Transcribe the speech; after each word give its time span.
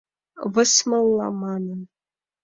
высмылла 0.53 1.27
манын 1.41 1.81